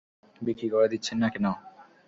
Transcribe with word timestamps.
বিক্রি 0.41 0.67
করে 0.73 0.87
দিচ্ছেন 0.93 1.17
না 1.21 1.27
কেন? 1.33 1.45